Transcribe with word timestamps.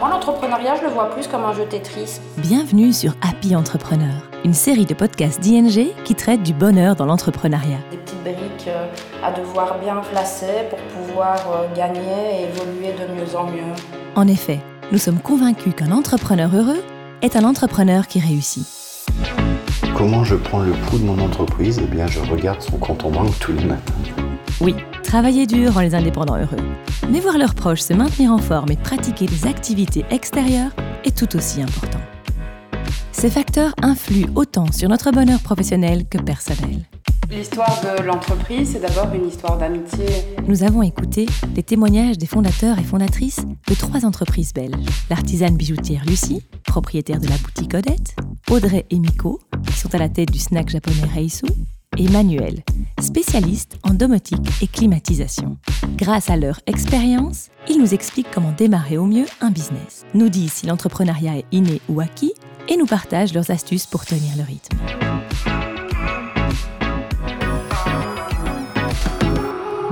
Moi, 0.00 0.08
l'entrepreneuriat, 0.08 0.76
je 0.76 0.84
le 0.84 0.88
vois 0.88 1.10
plus 1.10 1.26
comme 1.26 1.44
un 1.44 1.52
jeu 1.52 1.66
Tetris. 1.66 2.20
Bienvenue 2.38 2.90
sur 2.90 3.12
Happy 3.20 3.54
Entrepreneur, 3.54 4.30
une 4.46 4.54
série 4.54 4.86
de 4.86 4.94
podcasts 4.94 5.40
d'ING 5.40 5.88
qui 6.06 6.14
traite 6.14 6.42
du 6.42 6.54
bonheur 6.54 6.96
dans 6.96 7.04
l'entrepreneuriat. 7.04 7.76
Des 7.90 7.98
petites 7.98 8.22
briques 8.22 8.68
euh, 8.68 8.86
à 9.22 9.30
devoir 9.30 9.78
bien 9.78 9.96
placer 10.10 10.70
pour 10.70 10.78
pouvoir 10.78 11.36
euh, 11.52 11.76
gagner 11.76 12.00
et 12.00 12.44
évoluer 12.44 12.94
de 12.94 13.12
mieux 13.12 13.36
en 13.36 13.44
mieux. 13.44 13.74
En 14.14 14.26
effet, 14.26 14.60
nous 14.90 14.96
sommes 14.96 15.20
convaincus 15.20 15.74
qu'un 15.76 15.92
entrepreneur 15.92 16.48
heureux 16.54 16.82
est 17.20 17.36
un 17.36 17.44
entrepreneur 17.44 18.06
qui 18.06 18.20
réussit. 18.20 18.66
Comment 19.94 20.24
je 20.24 20.36
prends 20.36 20.60
le 20.60 20.72
pouls 20.72 20.96
de 20.96 21.04
mon 21.04 21.22
entreprise? 21.22 21.78
Eh 21.78 21.86
bien, 21.86 22.06
je 22.06 22.20
regarde 22.20 22.62
son 22.62 22.78
compte 22.78 23.04
en 23.04 23.10
banque 23.10 23.38
tous 23.38 23.52
les 23.52 23.66
matins. 23.66 23.92
Oui, 24.62 24.76
travailler 25.10 25.44
dur 25.44 25.74
rend 25.74 25.80
les 25.80 25.96
indépendants 25.96 26.36
heureux. 26.36 26.62
Mais 27.10 27.18
voir 27.18 27.36
leurs 27.36 27.56
proches 27.56 27.80
se 27.80 27.92
maintenir 27.92 28.30
en 28.30 28.38
forme 28.38 28.70
et 28.70 28.76
pratiquer 28.76 29.26
des 29.26 29.44
activités 29.44 30.04
extérieures 30.08 30.70
est 31.02 31.16
tout 31.16 31.36
aussi 31.36 31.60
important. 31.60 31.98
Ces 33.10 33.28
facteurs 33.28 33.74
influent 33.82 34.30
autant 34.36 34.70
sur 34.70 34.88
notre 34.88 35.10
bonheur 35.10 35.40
professionnel 35.40 36.04
que 36.08 36.18
personnel. 36.18 36.84
L'histoire 37.28 37.80
de 37.82 38.04
l'entreprise, 38.04 38.70
c'est 38.72 38.80
d'abord 38.80 39.12
une 39.12 39.26
histoire 39.26 39.58
d'amitié. 39.58 40.06
Nous 40.46 40.62
avons 40.62 40.82
écouté 40.82 41.26
les 41.56 41.64
témoignages 41.64 42.16
des 42.16 42.26
fondateurs 42.26 42.78
et 42.78 42.84
fondatrices 42.84 43.44
de 43.66 43.74
trois 43.74 44.06
entreprises 44.06 44.52
belges. 44.52 44.86
L'artisane 45.10 45.56
bijoutière 45.56 46.04
Lucie, 46.06 46.44
propriétaire 46.64 47.18
de 47.18 47.26
la 47.26 47.36
boutique 47.36 47.74
Odette, 47.74 48.14
Audrey 48.48 48.86
et 48.90 48.98
Miko, 49.00 49.40
qui 49.66 49.76
sont 49.76 49.92
à 49.92 49.98
la 49.98 50.08
tête 50.08 50.30
du 50.30 50.38
snack 50.38 50.68
japonais 50.68 51.08
Reisu, 51.12 51.46
et 51.98 52.08
Manuel, 52.08 52.62
spécialiste 53.00 53.76
en 53.82 53.94
domotique 53.94 54.48
et 54.62 54.68
climatisation. 54.68 55.56
Grâce 55.96 56.30
à 56.30 56.36
leur 56.36 56.60
expérience, 56.66 57.48
ils 57.68 57.80
nous 57.80 57.94
expliquent 57.94 58.30
comment 58.32 58.52
démarrer 58.52 58.96
au 58.96 59.06
mieux 59.06 59.26
un 59.40 59.50
business, 59.50 60.06
nous 60.14 60.28
disent 60.28 60.52
si 60.52 60.66
l'entrepreneuriat 60.66 61.38
est 61.38 61.46
inné 61.50 61.80
ou 61.88 62.00
acquis 62.00 62.32
et 62.68 62.76
nous 62.76 62.86
partagent 62.86 63.34
leurs 63.34 63.50
astuces 63.50 63.86
pour 63.86 64.04
tenir 64.04 64.36
le 64.36 64.44
rythme. 64.44 64.76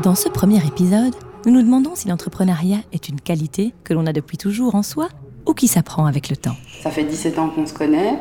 Dans 0.02 0.14
ce 0.14 0.28
premier 0.28 0.64
épisode, 0.64 1.16
nous 1.46 1.52
nous 1.52 1.62
demandons 1.62 1.96
si 1.96 2.06
l'entrepreneuriat 2.06 2.78
est 2.92 3.08
une 3.08 3.20
qualité 3.20 3.74
que 3.83 3.92
l'on 3.92 4.06
a 4.06 4.12
depuis 4.12 4.38
toujours 4.38 4.77
en 4.77 4.84
soi 4.84 5.08
ou 5.46 5.52
qui 5.55 5.66
s'apprend 5.66 6.06
avec 6.06 6.28
le 6.28 6.36
temps. 6.36 6.56
Ça 6.80 6.92
fait 6.92 7.05
17 7.05 7.38
ans 7.40 7.48
qu'on 7.48 7.66
se 7.66 7.74
connaît 7.74 8.18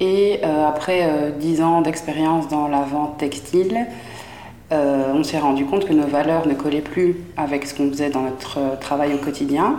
et 0.00 0.40
euh, 0.44 0.68
après 0.68 1.02
euh, 1.02 1.30
10 1.30 1.62
ans 1.62 1.80
d'expérience 1.80 2.48
dans 2.48 2.68
la 2.68 2.82
vente 2.82 3.18
textile, 3.18 3.86
euh, 4.70 5.12
on 5.14 5.24
s'est 5.24 5.38
rendu 5.38 5.64
compte 5.64 5.86
que 5.86 5.92
nos 5.92 6.06
valeurs 6.06 6.46
ne 6.46 6.54
collaient 6.54 6.80
plus 6.82 7.16
avec 7.36 7.66
ce 7.66 7.74
qu'on 7.74 7.88
faisait 7.88 8.10
dans 8.10 8.22
notre 8.22 8.58
euh, 8.58 8.76
travail 8.76 9.14
au 9.14 9.18
quotidien 9.18 9.76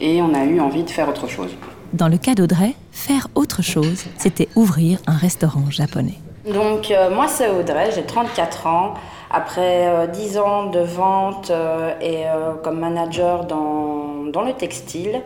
et 0.00 0.22
on 0.22 0.32
a 0.34 0.44
eu 0.44 0.60
envie 0.60 0.84
de 0.84 0.90
faire 0.90 1.08
autre 1.08 1.28
chose. 1.28 1.50
Dans 1.92 2.08
le 2.08 2.16
cas 2.16 2.34
d'Audrey, 2.34 2.74
faire 2.92 3.26
autre 3.34 3.62
chose, 3.62 4.04
c'était 4.16 4.48
ouvrir 4.54 5.00
un 5.08 5.16
restaurant 5.16 5.68
japonais. 5.70 6.18
Donc 6.50 6.90
euh, 6.90 7.14
moi 7.14 7.26
c'est 7.28 7.50
Audrey, 7.50 7.90
j'ai 7.94 8.04
34 8.04 8.66
ans. 8.66 8.94
Après 9.30 9.86
euh, 9.86 10.06
10 10.06 10.38
ans 10.38 10.66
de 10.66 10.80
vente 10.80 11.50
euh, 11.50 11.92
et 12.00 12.26
euh, 12.26 12.54
comme 12.62 12.78
manager 12.78 13.44
dans, 13.44 14.24
dans 14.32 14.42
le 14.42 14.52
textile, 14.52 15.20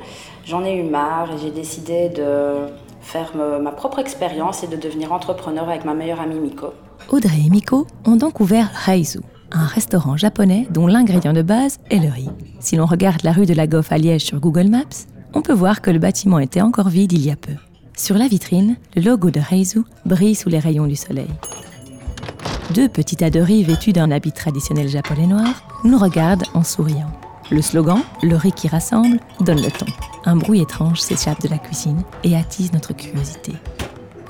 j'en 0.45 0.65
ai 0.65 0.75
eu 0.75 0.83
marre 0.83 1.31
et 1.35 1.39
j'ai 1.43 1.51
décidé 1.51 2.09
de 2.09 2.67
faire 3.05 3.33
ma 3.37 3.71
propre 3.71 3.99
expérience 3.99 4.65
et 4.65 4.67
de 4.67 4.77
devenir 4.77 5.13
entrepreneur 5.13 5.69
avec 5.69 5.85
ma 5.85 5.95
meilleure 5.95 6.21
amie 6.21 6.41
Miko. 6.41 6.73
Audrey 7.11 7.43
et 7.47 7.51
Miko 7.51 7.87
ont 8.07 8.17
donc 8.17 8.41
ouvert 8.41 8.71
Reizu, 8.87 9.21
un 9.53 9.67
restaurant 9.67 10.17
japonais 10.17 10.67
dont 10.71 10.87
l'ingrédient 10.87 11.33
de 11.33 11.43
base 11.43 11.79
est 11.91 11.99
le 11.99 12.11
riz. 12.11 12.31
Si 12.61 12.77
l'on 12.77 12.87
regarde 12.87 13.23
la 13.23 13.33
rue 13.33 13.47
de 13.47 13.55
la 13.55 13.67
Goffe 13.67 13.93
à 13.93 13.99
Liège 13.99 14.25
sur 14.25 14.41
Google 14.41 14.69
Maps, 14.69 15.07
on 15.35 15.43
peut 15.43 15.53
voir 15.53 15.83
que 15.83 15.91
le 15.91 15.99
bâtiment 15.99 16.39
était 16.39 16.63
encore 16.63 16.89
vide 16.89 17.13
il 17.13 17.25
y 17.25 17.31
a 17.31 17.37
peu. 17.37 17.53
Sur 17.97 18.17
la 18.17 18.27
vitrine, 18.27 18.77
le 18.97 19.03
logo 19.03 19.31
de 19.31 19.41
Reizu 19.41 19.83
brille 20.05 20.35
sous 20.35 20.49
les 20.49 20.59
rayons 20.59 20.87
du 20.87 20.97
soleil. 20.97 21.31
Deux 22.75 22.89
petits 22.89 23.17
tas 23.17 23.31
de 23.31 23.41
riz 23.41 23.63
vêtus 23.63 23.93
d'un 23.93 24.11
habit 24.11 24.33
traditionnel 24.33 24.89
japonais 24.89 25.27
noir 25.27 25.63
nous 25.85 25.99
regardent 25.99 26.45
en 26.55 26.65
souriant. 26.65 27.13
Le 27.51 27.61
slogan, 27.61 28.01
le 28.23 28.37
riz 28.37 28.53
qui 28.53 28.69
rassemble, 28.69 29.21
donne 29.41 29.61
le 29.61 29.71
ton. 29.71 29.87
Un 30.27 30.37
bruit 30.37 30.63
étrange 30.63 31.01
s'échappe 31.01 31.43
de 31.43 31.49
la 31.49 31.59
cuisine 31.59 32.03
et 32.23 32.35
attise 32.35 32.73
notre 32.73 32.95
curiosité. 32.95 33.53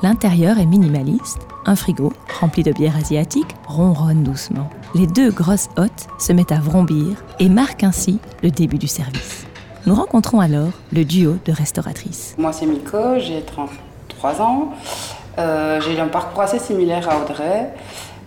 L'intérieur 0.03 0.59
est 0.59 0.67
minimaliste, 0.67 1.39
un 1.67 1.77
frigo 1.77 2.13
rempli 2.41 2.65
de 2.65 2.73
bières 2.73 2.97
asiatiques 2.97 3.55
ronronne 3.69 4.25
doucement. 4.25 4.69
Les 4.97 5.07
deux 5.07 5.31
grosses 5.31 5.69
hôtes 5.77 6.09
se 6.19 6.33
mettent 6.33 6.51
à 6.51 6.59
vrombir 6.59 7.23
et 7.39 7.49
marquent 7.49 7.85
ainsi 7.85 8.19
le 8.43 8.51
début 8.51 8.79
du 8.79 8.89
service. 8.89 9.47
Nous 9.87 9.95
rencontrons 9.95 10.41
alors 10.41 10.73
le 10.93 11.05
duo 11.05 11.37
de 11.45 11.53
restauratrices. 11.53 12.35
Moi 12.39 12.53
c'est 12.53 12.67
Miko, 12.67 13.19
j'ai 13.19 13.43
33 13.43 14.43
ans. 14.43 14.73
Euh, 15.39 15.81
j'ai 15.81 15.99
un 16.01 16.09
parcours 16.09 16.43
assez 16.43 16.59
similaire 16.59 17.09
à 17.09 17.23
Audrey, 17.23 17.73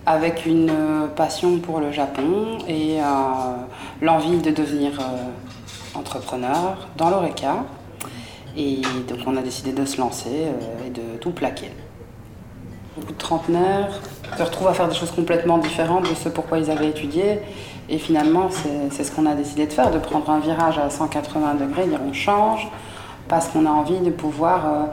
avec 0.06 0.46
une 0.46 0.70
euh, 0.70 1.06
passion 1.14 1.58
pour 1.58 1.80
le 1.80 1.92
Japon 1.92 2.58
et 2.66 2.98
euh, 2.98 3.04
l'envie 4.00 4.38
de 4.38 4.50
devenir 4.50 4.92
entrepreneur 5.98 6.88
dans 6.96 7.10
l'ORECA. 7.10 7.64
Et 8.56 8.80
donc 9.08 9.18
on 9.26 9.36
a 9.36 9.42
décidé 9.42 9.72
de 9.72 9.84
se 9.84 9.98
lancer 9.98 10.30
euh, 10.30 10.86
et 10.86 10.90
de 10.90 11.18
tout 11.20 11.30
plaquer. 11.30 11.70
Beaucoup 12.96 13.12
de 13.12 13.18
trentenaires 13.18 14.00
se 14.36 14.42
retrouvent 14.42 14.68
à 14.68 14.74
faire 14.74 14.88
des 14.88 14.94
choses 14.94 15.12
complètement 15.12 15.58
différentes 15.58 16.08
de 16.08 16.14
ce 16.14 16.28
pourquoi 16.28 16.58
ils 16.58 16.70
avaient 16.70 16.88
étudié. 16.88 17.40
Et 17.88 17.98
finalement, 17.98 18.48
c'est 18.90 19.04
ce 19.04 19.12
qu'on 19.12 19.24
a 19.24 19.34
décidé 19.34 19.66
de 19.66 19.72
faire, 19.72 19.90
de 19.90 19.98
prendre 19.98 20.28
un 20.28 20.40
virage 20.40 20.78
à 20.78 20.90
180 20.90 21.54
degrés, 21.54 21.86
dire 21.86 22.00
on 22.06 22.12
change, 22.12 22.68
parce 23.28 23.48
qu'on 23.48 23.64
a 23.64 23.70
envie 23.70 24.00
de 24.00 24.10
pouvoir 24.10 24.66
euh, 24.66 24.84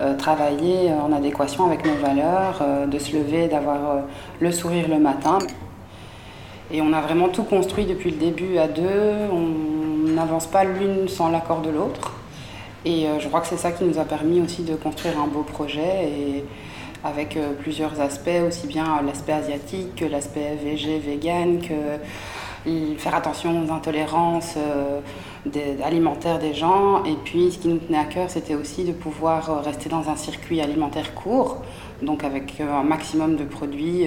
euh, 0.00 0.16
travailler 0.16 0.92
en 0.92 1.12
adéquation 1.12 1.66
avec 1.66 1.84
nos 1.84 1.94
valeurs, 1.94 2.62
de 2.86 2.98
se 2.98 3.16
lever, 3.16 3.48
d'avoir 3.48 4.02
le 4.40 4.52
sourire 4.52 4.88
le 4.88 4.98
matin. 4.98 5.38
Et 6.70 6.80
on 6.80 6.92
a 6.92 7.00
vraiment 7.00 7.28
tout 7.28 7.44
construit 7.44 7.86
depuis 7.86 8.10
le 8.10 8.16
début 8.18 8.58
à 8.58 8.68
deux. 8.68 9.28
N'avance 10.14 10.46
pas 10.46 10.64
l'une 10.64 11.08
sans 11.08 11.28
l'accord 11.28 11.60
de 11.60 11.70
l'autre. 11.70 12.12
Et 12.84 13.06
euh, 13.06 13.18
je 13.18 13.28
crois 13.28 13.40
que 13.40 13.46
c'est 13.46 13.56
ça 13.56 13.72
qui 13.72 13.84
nous 13.84 13.98
a 13.98 14.04
permis 14.04 14.40
aussi 14.40 14.62
de 14.62 14.74
construire 14.74 15.18
un 15.18 15.26
beau 15.26 15.42
projet 15.42 16.04
et 16.04 16.44
avec 17.02 17.36
euh, 17.36 17.52
plusieurs 17.58 18.00
aspects, 18.00 18.42
aussi 18.46 18.66
bien 18.66 18.84
euh, 18.84 19.06
l'aspect 19.06 19.32
asiatique 19.32 19.94
que 19.96 20.04
l'aspect 20.04 20.56
VG, 20.62 20.98
vegan, 20.98 21.60
que 21.60 21.74
faire 22.96 23.14
attention 23.14 23.62
aux 23.62 23.70
intolérances 23.70 24.56
alimentaires 25.84 26.38
des 26.38 26.54
gens. 26.54 27.04
Et 27.04 27.14
puis 27.22 27.52
ce 27.52 27.58
qui 27.58 27.68
nous 27.68 27.76
tenait 27.76 27.98
à 27.98 28.04
cœur, 28.04 28.30
c'était 28.30 28.54
aussi 28.54 28.84
de 28.84 28.92
pouvoir 28.92 29.62
rester 29.62 29.90
dans 29.90 30.08
un 30.08 30.16
circuit 30.16 30.62
alimentaire 30.62 31.14
court, 31.14 31.62
donc 32.00 32.24
avec 32.24 32.62
un 32.62 32.82
maximum 32.82 33.36
de 33.36 33.44
produits 33.44 34.06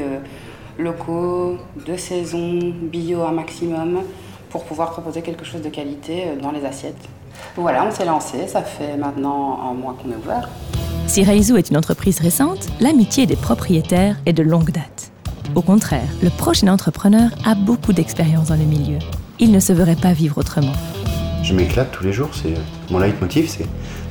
locaux, 0.79 1.57
de 1.85 1.97
saison, 1.97 2.73
bio 2.81 3.21
un 3.21 3.31
maximum, 3.31 4.01
pour 4.49 4.63
pouvoir 4.63 4.91
proposer 4.91 5.21
quelque 5.21 5.45
chose 5.45 5.61
de 5.61 5.69
qualité 5.69 6.25
euh, 6.27 6.41
dans 6.41 6.51
les 6.51 6.65
assiettes. 6.65 7.07
Voilà, 7.55 7.85
on 7.85 7.91
s'est 7.91 8.05
lancé, 8.05 8.47
ça 8.47 8.61
fait 8.61 8.97
maintenant 8.97 9.59
un 9.69 9.73
mois 9.73 9.95
qu'on 10.01 10.11
est 10.11 10.15
ouvert. 10.15 10.49
Si 11.07 11.23
Reizu 11.23 11.57
est 11.57 11.69
une 11.69 11.77
entreprise 11.77 12.19
récente, 12.19 12.67
l'amitié 12.79 13.25
des 13.25 13.35
propriétaires 13.35 14.17
est 14.25 14.33
de 14.33 14.43
longue 14.43 14.71
date. 14.71 15.11
Au 15.55 15.61
contraire, 15.61 16.07
le 16.21 16.29
prochain 16.29 16.67
entrepreneur 16.67 17.29
a 17.45 17.55
beaucoup 17.55 17.93
d'expérience 17.93 18.49
dans 18.49 18.55
le 18.55 18.65
milieu. 18.65 18.99
Il 19.39 19.51
ne 19.51 19.59
se 19.59 19.71
verrait 19.73 19.95
pas 19.95 20.13
vivre 20.13 20.37
autrement. 20.37 20.73
Je 21.43 21.53
m'éclate 21.53 21.91
tous 21.91 22.03
les 22.03 22.11
jours, 22.11 22.29
c'est 22.33 22.53
mon 22.91 22.99
leitmotiv, 22.99 23.47
c'est 23.49 23.67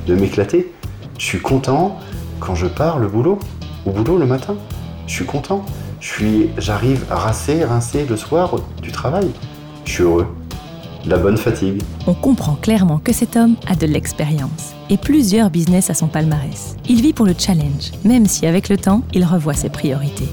de 0.07 0.15
m'éclater. 0.15 0.73
Je 1.17 1.25
suis 1.25 1.39
content 1.39 1.99
quand 2.39 2.55
je 2.55 2.67
pars 2.67 2.97
le 2.97 3.07
boulot, 3.07 3.39
au 3.85 3.91
boulot 3.91 4.17
le 4.17 4.25
matin. 4.25 4.55
Je 5.05 5.13
suis 5.13 5.25
content. 5.25 5.65
Je 5.99 6.07
suis, 6.07 6.49
j'arrive 6.57 7.05
rincé, 7.09 7.63
rincé 7.63 8.05
le 8.05 8.17
soir 8.17 8.55
du 8.81 8.91
travail. 8.91 9.29
Je 9.87 9.93
suis 9.93 10.03
heureux. 10.03 10.27
La 11.05 11.17
bonne 11.17 11.37
fatigue. 11.37 11.81
On 12.07 12.13
comprend 12.13 12.55
clairement 12.55 12.99
que 12.99 13.13
cet 13.13 13.37
homme 13.37 13.55
a 13.67 13.75
de 13.75 13.87
l'expérience 13.87 14.75
et 14.89 14.97
plusieurs 14.97 15.49
business 15.49 15.89
à 15.89 15.93
son 15.93 16.07
palmarès. 16.07 16.75
Il 16.89 17.01
vit 17.01 17.13
pour 17.13 17.25
le 17.25 17.33
challenge, 17.37 17.93
même 18.03 18.25
si 18.25 18.45
avec 18.45 18.67
le 18.67 18.75
temps, 18.75 19.03
il 19.13 19.23
revoit 19.23 19.53
ses 19.53 19.69
priorités. 19.69 20.27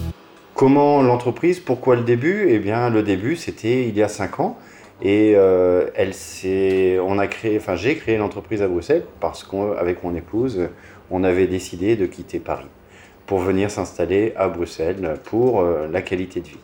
Comment 0.55 1.03
l'entreprise 1.03 1.61
Pourquoi 1.61 1.95
le 1.95 2.03
début? 2.03 2.47
Eh 2.49 2.59
bien, 2.59 2.91
le 2.91 3.05
début, 3.05 3.37
c'était 3.37 3.89
il 3.89 3.97
y 3.97 4.03
a 4.03 4.09
cinq 4.09 4.41
ans. 4.41 4.59
Et 5.01 5.35
euh, 5.37 5.87
elle 5.95 6.15
s'est, 6.15 6.99
on 6.99 7.21
a 7.21 7.29
créé, 7.29 7.57
enfin, 7.57 7.77
j'ai 7.77 7.95
créé 7.95 8.19
l'entreprise 8.19 8.61
à 8.61 8.67
Bruxelles 8.67 9.05
parce 9.21 9.45
qu'avec 9.45 10.03
mon 10.03 10.17
épouse, 10.17 10.69
on 11.13 11.23
avait 11.23 11.47
décidé 11.47 11.95
de 11.95 12.07
quitter 12.07 12.41
Paris 12.41 12.67
pour 13.27 13.39
venir 13.39 13.71
s'installer 13.71 14.33
à 14.37 14.49
Bruxelles 14.49 15.15
pour 15.23 15.61
euh, 15.61 15.87
la 15.91 16.03
qualité 16.03 16.41
de 16.41 16.49
vie. 16.49 16.59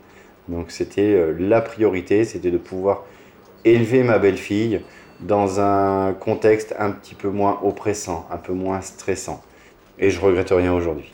Donc, 0.50 0.70
c'était 0.70 1.14
euh, 1.14 1.35
la 1.38 1.61
priorité, 1.61 2.25
c'était 2.25 2.50
de 2.50 2.58
pouvoir 2.58 3.05
élever 3.64 4.02
ma 4.02 4.19
belle-fille 4.19 4.81
dans 5.20 5.61
un 5.61 6.12
contexte 6.12 6.75
un 6.79 6.91
petit 6.91 7.14
peu 7.14 7.29
moins 7.29 7.61
oppressant, 7.62 8.26
un 8.31 8.38
peu 8.38 8.52
moins 8.52 8.81
stressant. 8.81 9.43
Et 9.99 10.11
je 10.11 10.20
regrette 10.20 10.50
rien 10.50 10.73
aujourd'hui. 10.73 11.12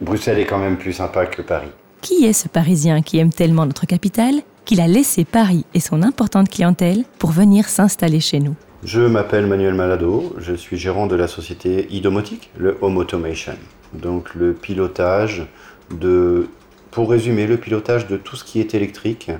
Bruxelles 0.00 0.40
est 0.40 0.46
quand 0.46 0.58
même 0.58 0.76
plus 0.76 0.92
sympa 0.92 1.26
que 1.26 1.42
Paris. 1.42 1.70
Qui 2.00 2.24
est 2.24 2.32
ce 2.32 2.48
Parisien 2.48 3.00
qui 3.02 3.18
aime 3.18 3.32
tellement 3.32 3.64
notre 3.64 3.86
capitale 3.86 4.34
qu'il 4.64 4.80
a 4.80 4.88
laissé 4.88 5.24
Paris 5.24 5.64
et 5.74 5.80
son 5.80 6.02
importante 6.02 6.50
clientèle 6.50 7.04
pour 7.18 7.30
venir 7.30 7.68
s'installer 7.68 8.20
chez 8.20 8.40
nous? 8.40 8.56
Je 8.82 9.00
m'appelle 9.00 9.46
Manuel 9.46 9.74
Malado, 9.74 10.34
je 10.38 10.54
suis 10.54 10.76
gérant 10.76 11.06
de 11.06 11.14
la 11.14 11.28
société 11.28 11.86
iDomotique, 11.90 12.50
le 12.56 12.76
Home 12.80 12.96
Automation. 12.96 13.54
Donc 13.92 14.34
le 14.34 14.52
pilotage 14.52 15.46
de, 15.92 16.48
pour 16.92 17.08
résumer, 17.08 17.46
le 17.46 17.56
pilotage 17.56 18.06
de 18.06 18.18
tout 18.18 18.36
ce 18.36 18.44
qui 18.44 18.60
est 18.60 18.74
électrique 18.74 19.30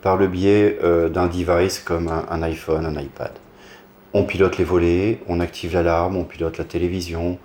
par 0.00 0.16
le 0.16 0.28
biais 0.28 0.78
euh, 0.82 1.08
d'un 1.08 1.26
device 1.26 1.80
comme 1.80 2.08
un, 2.08 2.42
iPhone, 2.42 2.86
un 2.86 2.98
iPad. 2.98 3.32
On 4.14 4.22
pilote 4.22 4.56
les 4.58 4.64
volets, 4.64 5.18
on 5.28 5.40
active 5.40 5.74
l'alarme, 5.74 6.16
on 6.16 6.24
pilote 6.24 6.56
la 6.56 6.64
télévision, 6.64 7.38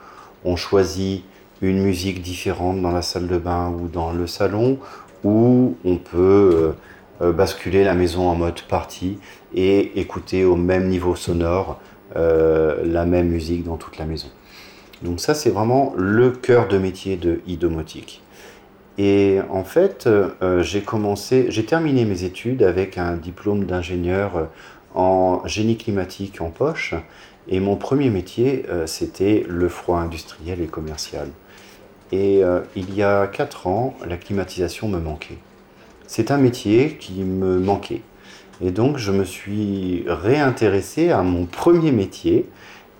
on 0.46 0.56
choisit 0.56 1.24
une 1.62 1.82
musique 1.82 2.22
différente 2.22 2.80
dans 2.80 2.92
la 2.92 3.02
salle 3.02 3.28
de 3.28 3.38
bain 3.40 3.70
ou 3.72 3.88
dans 3.88 4.14
le 4.14 4.28
salon, 4.28 4.78
ou 5.24 5.76
on 5.84 5.98
peut 5.98 6.76
euh, 7.22 7.26
euh, 7.26 7.32
basculer 7.32 7.84
la 7.84 7.96
maison 7.96 8.30
en 8.30 8.36
mode 8.36 8.62
party 8.62 9.18
et 9.56 10.00
écouter 10.00 10.46
au 10.46 10.56
même 10.56 10.88
niveau 10.88 11.16
sonore 11.16 11.80
la 12.14 13.04
même 13.04 13.28
musique 13.28 13.66
dans 13.66 13.76
toute 13.76 13.98
la 13.98 14.06
maison. 14.06 14.30
Donc 15.02 15.20
ça 15.20 15.34
c'est 15.34 15.50
vraiment 15.50 15.94
le 15.98 16.30
cœur 16.30 16.70
de 16.70 16.78
métier 16.78 17.18
de 17.18 17.42
iDomotique. 17.46 18.22
Et 18.98 19.40
en 19.50 19.64
fait, 19.64 20.08
euh, 20.08 20.64
j'ai 20.64 21.66
terminé 21.66 22.06
mes 22.06 22.24
études 22.24 22.64
avec 22.64 22.98
un 22.98 23.18
diplôme 23.18 23.66
d'ingénieur 23.66 24.38
euh, 24.38 24.46
en 24.94 25.46
génie 25.46 25.78
climatique 25.78 26.40
en 26.40 26.50
poche. 26.50 26.96
Et 27.48 27.60
mon 27.60 27.76
premier 27.76 28.10
métier, 28.10 28.66
euh, 28.70 28.88
c'était 28.88 29.46
le 29.48 29.68
froid 29.68 30.00
industriel 30.00 30.62
et 30.62 30.68
commercial. 30.68 31.28
Et 32.12 32.44
il 32.76 32.94
y 32.96 33.02
a 33.02 33.26
quatre 33.28 33.66
ans, 33.68 33.96
la 34.08 34.16
climatisation 34.16 34.88
me 34.88 35.00
manquait. 35.00 35.40
C'est 36.06 36.30
un 36.30 36.38
métier 36.38 36.98
qui 36.98 37.24
me 37.24 37.60
manquait. 37.60 38.04
Et 38.62 38.70
donc, 38.70 38.98
je 38.98 39.12
me 39.12 39.26
suis 39.26 40.06
réintéressé 40.08 41.10
à 41.10 41.24
mon 41.24 41.46
premier 41.46 41.92
métier 41.92 42.48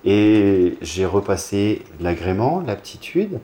et 0.04 0.74
j'ai 0.82 1.06
repassé 1.06 1.82
l'agrément, 2.00 2.62
l'aptitude 2.66 3.38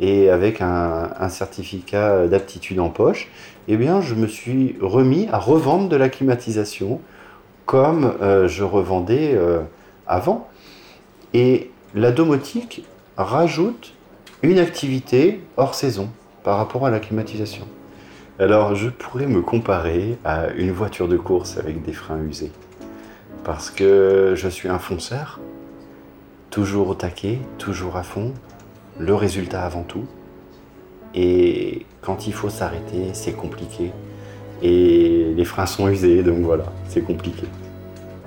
et 0.00 0.30
avec 0.30 0.62
un, 0.62 1.28
certificat 1.28 2.26
d'aptitude 2.26 2.80
en 2.80 2.88
poche, 2.88 3.28
eh 3.68 3.76
bien, 3.76 4.00
je 4.00 4.14
me 4.14 4.26
suis 4.26 4.76
remis 4.80 5.28
à 5.30 5.38
revendre 5.38 5.88
de 5.88 5.96
la 5.96 6.08
climatisation 6.08 7.00
comme 7.66 8.14
euh, 8.20 8.48
je 8.48 8.64
revendais 8.64 9.34
euh, 9.34 9.60
avant. 10.06 10.48
Et 11.34 11.70
la 11.94 12.10
domotique 12.10 12.84
rajoute 13.16 13.94
une 14.42 14.58
activité 14.58 15.40
hors 15.56 15.74
saison 15.74 16.08
par 16.42 16.56
rapport 16.56 16.86
à 16.86 16.90
la 16.90 16.98
climatisation. 16.98 17.66
Alors, 18.38 18.74
je 18.74 18.88
pourrais 18.88 19.26
me 19.26 19.42
comparer 19.42 20.16
à 20.24 20.48
une 20.56 20.72
voiture 20.72 21.08
de 21.08 21.18
course 21.18 21.58
avec 21.58 21.82
des 21.82 21.92
freins 21.92 22.22
usés. 22.22 22.50
Parce 23.44 23.70
que 23.70 24.32
je 24.34 24.48
suis 24.48 24.68
un 24.68 24.78
fonceur, 24.78 25.40
toujours 26.50 26.88
au 26.88 26.94
taquet, 26.94 27.38
toujours 27.58 27.96
à 27.96 28.02
fond, 28.02 28.32
le 29.00 29.14
résultat 29.14 29.62
avant 29.62 29.82
tout. 29.82 30.04
Et 31.14 31.86
quand 32.02 32.26
il 32.26 32.32
faut 32.32 32.50
s'arrêter, 32.50 33.10
c'est 33.14 33.32
compliqué. 33.32 33.90
Et 34.62 35.32
les 35.34 35.44
freins 35.44 35.66
sont 35.66 35.88
usés, 35.88 36.22
donc 36.22 36.40
voilà, 36.40 36.64
c'est 36.86 37.00
compliqué. 37.00 37.44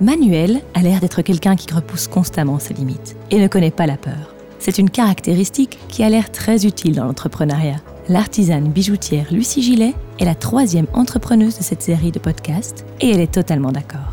Manuel 0.00 0.60
a 0.74 0.80
l'air 0.80 1.00
d'être 1.00 1.22
quelqu'un 1.22 1.54
qui 1.54 1.72
repousse 1.72 2.08
constamment 2.08 2.58
ses 2.58 2.74
limites 2.74 3.16
et 3.30 3.38
ne 3.38 3.46
connaît 3.46 3.70
pas 3.70 3.86
la 3.86 3.96
peur. 3.96 4.34
C'est 4.58 4.78
une 4.78 4.90
caractéristique 4.90 5.78
qui 5.88 6.02
a 6.02 6.08
l'air 6.08 6.32
très 6.32 6.66
utile 6.66 6.96
dans 6.96 7.04
l'entrepreneuriat. 7.04 7.76
L'artisane 8.08 8.68
bijoutière 8.68 9.32
Lucie 9.32 9.62
Gillet 9.62 9.94
est 10.18 10.24
la 10.24 10.34
troisième 10.34 10.86
entrepreneuse 10.92 11.56
de 11.56 11.62
cette 11.62 11.82
série 11.82 12.10
de 12.10 12.18
podcasts 12.18 12.84
et 13.00 13.10
elle 13.10 13.20
est 13.20 13.32
totalement 13.32 13.70
d'accord. 13.70 14.12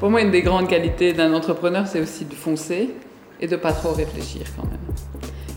Pour 0.00 0.10
moi, 0.10 0.20
une 0.20 0.30
des 0.30 0.42
grandes 0.42 0.68
qualités 0.68 1.12
d'un 1.12 1.32
entrepreneur, 1.32 1.86
c'est 1.86 2.00
aussi 2.00 2.24
de 2.24 2.34
foncer 2.34 2.90
et 3.40 3.46
de 3.46 3.56
pas 3.56 3.72
trop 3.72 3.92
réfléchir 3.92 4.42
quand 4.56 4.68
même. 4.68 4.80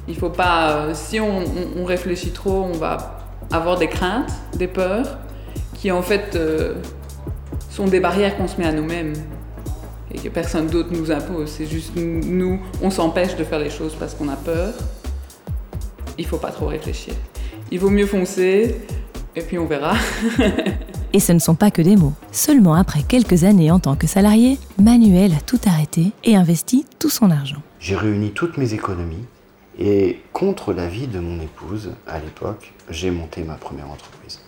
Il 0.10 0.16
faut 0.16 0.32
pas. 0.32 0.72
Euh, 0.72 0.92
si 0.96 1.20
on, 1.20 1.86
réfléchit 1.86 2.32
trop, 2.32 2.64
on 2.64 2.78
va 2.78 3.20
avoir 3.52 3.78
des 3.78 3.88
craintes, 3.88 4.32
des 4.56 4.68
peurs, 4.68 5.20
qui 5.76 5.92
en 5.92 6.02
fait 6.02 6.36
euh, 6.36 6.76
sont 7.70 7.88
des 7.88 8.00
barrières 8.00 8.36
qu'on 8.36 8.48
se 8.48 8.58
met 8.58 8.66
à 8.66 8.74
nous-mêmes 8.74 9.14
et 10.12 10.18
que 10.18 10.30
personne 10.30 10.68
d'autre 10.68 10.90
nous 10.92 11.12
impose. 11.12 11.50
C'est 11.50 11.68
juste 11.68 11.96
nous, 11.96 12.60
on 12.82 12.90
s'empêche 12.90 13.36
de 13.36 13.44
faire 13.44 13.60
les 13.60 13.70
choses 13.70 13.96
parce 13.98 14.16
qu'on 14.16 14.30
a 14.30 14.36
peur. 14.36 14.74
Il 16.18 16.26
faut 16.26 16.38
pas 16.38 16.52
trop 16.52 16.66
réfléchir. 16.66 17.14
Il 17.72 17.80
vaut 17.80 17.92
mieux 17.92 18.08
foncer 18.08 18.76
et 19.36 19.42
puis 19.42 19.60
on 19.60 19.68
verra. 19.68 19.94
et 21.14 21.20
ce 21.20 21.32
ne 21.32 21.40
sont 21.40 21.56
pas 21.56 21.70
que 21.70 21.84
des 21.84 21.96
mots. 21.96 22.14
Seulement 22.32 22.74
après 22.74 23.04
quelques 23.04 23.44
années 23.44 23.70
en 23.70 23.80
tant 23.80 23.96
que 23.96 24.08
salarié, 24.08 24.58
Manuel 24.82 25.34
a 25.34 25.42
tout 25.42 25.60
arrêté 25.68 26.12
et 26.24 26.36
investi 26.36 26.84
tout 26.98 27.12
son 27.12 27.30
argent. 27.30 27.62
J'ai 27.80 27.96
réuni 27.96 28.32
toutes 28.32 28.58
mes 28.58 28.74
économies 28.74 29.26
et 29.78 30.22
contre 30.34 30.74
l'avis 30.74 31.08
de 31.08 31.20
mon 31.20 31.42
épouse, 31.42 31.94
à 32.08 32.20
l'époque, 32.20 32.74
j'ai 32.90 33.12
monté 33.12 33.44
ma 33.44 33.56
première 33.56 33.90
entreprise. 33.90 34.42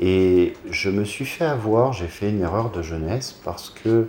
Et 0.00 0.54
je 0.70 0.90
me 0.90 1.04
suis 1.04 1.24
fait 1.24 1.44
avoir, 1.44 1.92
j'ai 1.92 2.06
fait 2.06 2.28
une 2.28 2.42
erreur 2.42 2.70
de 2.70 2.82
jeunesse 2.82 3.32
parce 3.44 3.70
que 3.70 4.08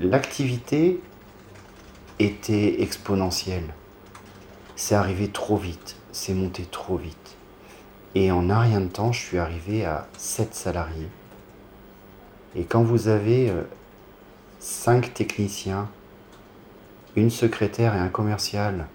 l'activité 0.00 1.00
était 2.18 2.82
exponentielle. 2.82 3.74
C'est 4.74 4.96
arrivé 4.96 5.28
trop 5.28 5.56
vite, 5.56 5.96
c'est 6.12 6.34
monté 6.34 6.64
trop 6.64 6.96
vite. 6.96 7.36
Et 8.14 8.32
en 8.32 8.50
un 8.50 8.60
rien 8.60 8.80
de 8.80 8.88
temps, 8.88 9.12
je 9.12 9.20
suis 9.20 9.38
arrivé 9.38 9.84
à 9.84 10.08
7 10.16 10.54
salariés. 10.54 11.08
Et 12.56 12.64
quand 12.64 12.82
vous 12.82 13.08
avez 13.08 13.52
5 14.58 15.04
euh, 15.04 15.08
techniciens, 15.14 15.88
une 17.14 17.30
secrétaire 17.30 17.94
et 17.94 17.98
un 17.98 18.08
commercial, 18.08 18.86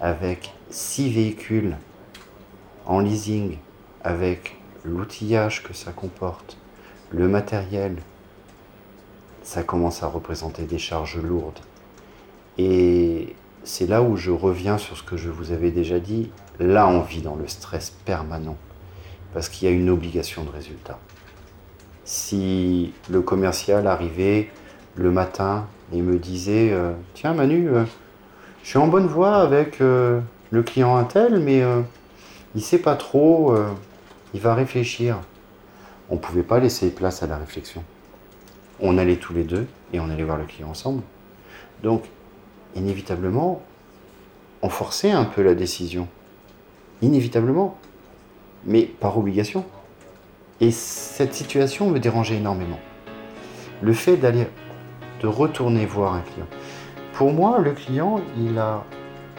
avec 0.00 0.52
six 0.70 1.10
véhicules 1.10 1.76
en 2.86 3.00
leasing, 3.00 3.58
avec 4.02 4.56
l'outillage 4.84 5.62
que 5.62 5.74
ça 5.74 5.92
comporte, 5.92 6.56
le 7.10 7.28
matériel, 7.28 7.96
ça 9.42 9.62
commence 9.62 10.02
à 10.02 10.06
représenter 10.06 10.62
des 10.62 10.78
charges 10.78 11.18
lourdes. 11.18 11.60
Et 12.58 13.34
c'est 13.64 13.86
là 13.86 14.02
où 14.02 14.16
je 14.16 14.30
reviens 14.30 14.78
sur 14.78 14.96
ce 14.96 15.02
que 15.02 15.16
je 15.16 15.28
vous 15.28 15.52
avais 15.52 15.70
déjà 15.70 15.98
dit. 15.98 16.30
Là, 16.58 16.88
on 16.88 17.00
vit 17.00 17.22
dans 17.22 17.36
le 17.36 17.48
stress 17.48 17.90
permanent 17.90 18.56
parce 19.32 19.48
qu'il 19.48 19.68
y 19.68 19.70
a 19.70 19.74
une 19.74 19.90
obligation 19.90 20.44
de 20.44 20.50
résultat. 20.50 20.98
Si 22.04 22.92
le 23.08 23.20
commercial 23.22 23.86
arrivait 23.86 24.50
le 24.96 25.10
matin 25.10 25.66
et 25.92 26.02
me 26.02 26.18
disait 26.18 26.70
euh, 26.72 26.92
Tiens, 27.14 27.34
Manu, 27.34 27.68
euh, 27.68 27.84
je 28.62 28.68
suis 28.68 28.78
en 28.78 28.88
bonne 28.88 29.06
voie 29.06 29.36
avec 29.36 29.80
euh, 29.80 30.20
le 30.50 30.62
client 30.62 30.96
Intel, 30.96 31.40
mais 31.40 31.62
euh, 31.62 31.80
il 32.54 32.58
ne 32.58 32.62
sait 32.62 32.78
pas 32.78 32.94
trop, 32.94 33.52
euh, 33.52 33.68
il 34.34 34.40
va 34.40 34.54
réfléchir. 34.54 35.18
On 36.10 36.14
ne 36.14 36.20
pouvait 36.20 36.42
pas 36.42 36.58
laisser 36.58 36.90
place 36.90 37.22
à 37.22 37.26
la 37.26 37.38
réflexion. 37.38 37.82
On 38.80 38.98
allait 38.98 39.16
tous 39.16 39.32
les 39.32 39.44
deux 39.44 39.66
et 39.92 40.00
on 40.00 40.10
allait 40.10 40.24
voir 40.24 40.36
le 40.36 40.44
client 40.44 40.68
ensemble. 40.68 41.02
Donc, 41.82 42.04
inévitablement, 42.74 43.62
on 44.62 44.68
forçait 44.68 45.10
un 45.10 45.24
peu 45.24 45.42
la 45.42 45.54
décision. 45.54 46.08
Inévitablement. 47.02 47.78
Mais 48.66 48.82
par 48.82 49.16
obligation. 49.16 49.64
Et 50.60 50.70
cette 50.70 51.32
situation 51.32 51.88
me 51.88 51.98
dérangeait 51.98 52.36
énormément. 52.36 52.78
Le 53.80 53.94
fait 53.94 54.16
d'aller, 54.16 54.46
de 55.22 55.26
retourner 55.26 55.86
voir 55.86 56.14
un 56.14 56.20
client. 56.20 56.46
Pour 57.20 57.34
moi, 57.34 57.58
le 57.58 57.72
client, 57.72 58.18
il 58.38 58.56
a 58.56 58.82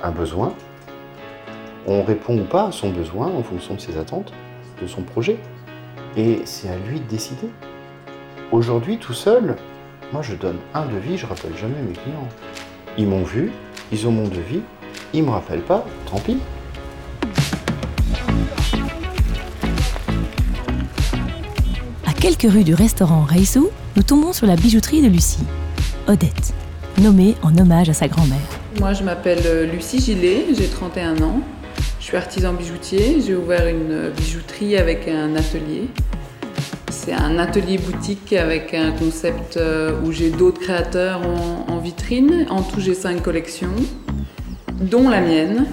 un 0.04 0.12
besoin. 0.12 0.54
On 1.88 2.04
répond 2.04 2.38
ou 2.38 2.44
pas 2.44 2.68
à 2.68 2.72
son 2.72 2.92
besoin 2.92 3.26
en 3.26 3.42
fonction 3.42 3.74
de 3.74 3.80
ses 3.80 3.98
attentes, 3.98 4.32
de 4.80 4.86
son 4.86 5.02
projet. 5.02 5.40
Et 6.16 6.42
c'est 6.46 6.70
à 6.70 6.76
lui 6.76 7.00
de 7.00 7.06
décider. 7.06 7.50
Aujourd'hui, 8.52 9.00
tout 9.00 9.16
seul, 9.16 9.56
moi 10.14 10.22
je 10.22 10.36
donne 10.36 10.58
un 10.76 10.86
devis, 10.86 11.18
je 11.18 11.26
rappelle 11.26 11.58
jamais 11.58 11.82
mes 11.82 11.94
clients. 11.94 12.30
Ils 13.00 13.08
m'ont 13.08 13.24
vu, 13.24 13.52
ils 13.92 14.06
ont 14.08 14.12
mon 14.12 14.28
devis, 14.28 14.62
ils 15.12 15.24
me 15.24 15.32
rappellent 15.32 15.66
pas, 15.66 15.84
tant 16.06 16.20
pis. 16.20 16.38
À 22.06 22.14
quelques 22.14 22.44
rues 22.44 22.64
du 22.64 22.76
restaurant 22.76 23.24
Reisou, 23.24 23.72
nous 23.96 24.04
tombons 24.04 24.34
sur 24.34 24.46
la 24.46 24.56
bijouterie 24.56 25.02
de 25.02 25.08
Lucie, 25.08 25.44
Odette 26.08 26.54
nommée 27.00 27.36
en 27.44 27.58
hommage 27.58 27.90
à 27.90 27.94
sa 27.94 28.08
grand-mère. 28.08 28.40
Moi, 28.80 28.94
je 28.94 29.04
m'appelle 29.04 29.44
euh, 29.46 29.66
Lucie 29.66 30.00
Gillet, 30.00 30.48
j'ai 30.58 30.68
31 30.68 31.22
ans. 31.22 31.42
Je 32.00 32.06
suis 32.06 32.18
artisan 32.18 32.54
bijoutier. 32.54 33.22
J'ai 33.26 33.36
ouvert 33.36 33.68
une 33.68 34.10
bijouterie 34.10 34.76
avec 34.76 35.08
un 35.08 35.36
atelier. 35.36 35.88
C'est 36.90 37.14
un 37.14 37.40
atelier 37.40 37.78
boutique 37.78 38.34
avec 38.34 38.74
un 38.74 38.92
concept 38.92 39.58
euh, 39.58 39.94
où 40.04 40.12
j'ai 40.12 40.30
d'autres 40.30 40.60
créateurs 40.60 41.22
en, 41.68 41.78
vitrine. 41.78 42.46
En 42.50 42.62
tout, 42.62 42.80
j'ai 42.80 42.94
cinq 42.94 43.24
collections, 43.24 43.74
dont 44.80 45.10
la 45.10 45.22
mienne. 45.22 45.66